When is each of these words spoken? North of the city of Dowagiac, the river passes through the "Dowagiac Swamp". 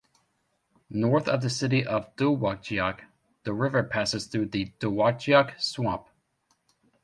North 0.89 1.27
of 1.27 1.43
the 1.43 1.49
city 1.51 1.85
of 1.85 2.15
Dowagiac, 2.15 3.01
the 3.43 3.53
river 3.53 3.83
passes 3.83 4.25
through 4.25 4.47
the 4.47 4.71
"Dowagiac 4.79 5.61
Swamp". 5.61 6.07